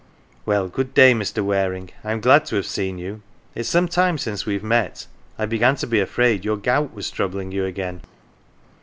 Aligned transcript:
"Well, 0.47 0.67
good 0.67 0.95
day, 0.95 1.13
Mr. 1.13 1.43
Waring. 1.45 1.91
I'm 2.03 2.21
glad 2.21 2.45
to 2.47 2.55
have 2.55 2.65
seen 2.65 2.97
you. 2.97 3.21
It's 3.53 3.69
some 3.69 3.87
time 3.87 4.17
since 4.17 4.47
we 4.47 4.55
have 4.55 4.63
met 4.63 5.05
I 5.37 5.45
began 5.45 5.75
to 5.75 5.85
be 5.85 5.99
afraid 5.99 6.43
your 6.43 6.57
gout 6.57 6.95
was 6.95 7.11
troubling 7.11 7.51
you 7.51 7.65
again." 7.65 8.01